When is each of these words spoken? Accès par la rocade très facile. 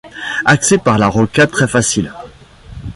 Accès 0.45 0.79
par 0.79 0.97
la 0.97 1.07
rocade 1.07 1.51
très 1.51 1.67
facile. 1.67 2.11